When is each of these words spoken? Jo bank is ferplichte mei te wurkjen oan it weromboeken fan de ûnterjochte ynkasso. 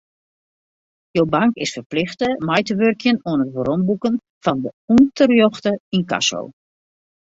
Jo 1.17 1.25
bank 1.33 1.59
is 1.65 1.73
ferplichte 1.75 2.29
mei 2.49 2.59
te 2.69 2.73
wurkjen 2.81 3.21
oan 3.29 3.43
it 3.45 3.53
weromboeken 3.57 4.15
fan 4.43 4.57
de 4.63 4.69
ûnterjochte 4.95 5.71
ynkasso. 5.97 6.41